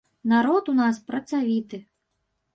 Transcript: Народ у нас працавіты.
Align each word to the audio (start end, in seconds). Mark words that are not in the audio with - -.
Народ 0.31 0.71
у 0.73 0.75
нас 0.79 1.01
працавіты. 1.11 1.83